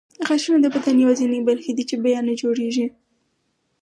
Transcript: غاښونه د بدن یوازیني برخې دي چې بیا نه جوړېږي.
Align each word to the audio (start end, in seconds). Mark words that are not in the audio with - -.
غاښونه 0.27 0.59
د 0.61 0.67
بدن 0.75 0.95
یوازیني 1.03 1.39
برخې 1.49 1.71
دي 1.77 1.83
چې 1.89 1.95
بیا 2.03 2.19
نه 2.27 2.33
جوړېږي. 2.41 2.85